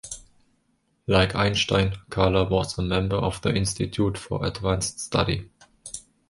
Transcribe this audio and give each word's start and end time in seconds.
Like 1.05 1.35
Einstein, 1.35 1.95
Kahler 2.09 2.49
was 2.49 2.75
a 2.79 2.81
member 2.81 3.17
of 3.17 3.39
the 3.43 3.51
Institute 3.53 4.17
for 4.17 4.43
Advanced 4.43 4.99
Study. 4.99 5.51